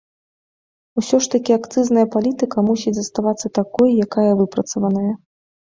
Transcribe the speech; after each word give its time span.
Усё 1.01 1.19
ж 1.25 1.29
такі 1.33 1.51
акцызная 1.59 2.07
палітыка 2.15 2.57
мусіць 2.71 2.97
заставацца 3.01 3.47
такой, 3.61 3.89
якая 4.09 4.29
выпрацаваная. 4.43 5.09